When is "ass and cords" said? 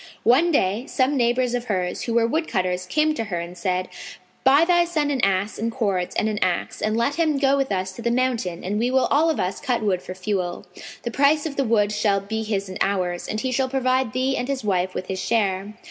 5.23-6.15